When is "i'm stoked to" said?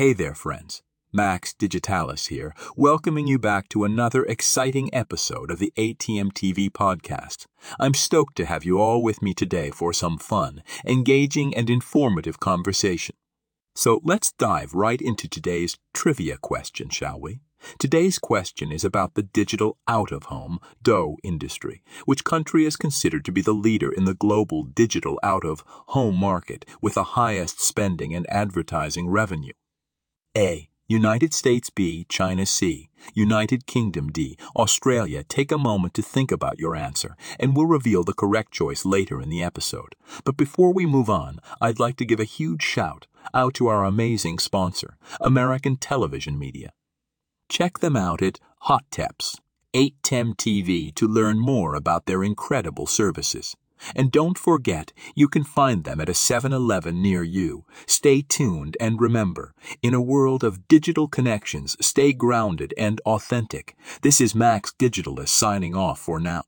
7.78-8.46